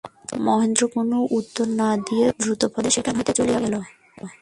[0.45, 3.75] মহেন্দ্র কোনো উত্তর না দিয়া দ্রুতপদে সেখান হইতে চলিয়া গেল।